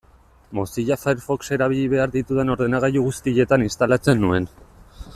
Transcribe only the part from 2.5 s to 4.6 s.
ordenagailu guztietan instalatzen nuen.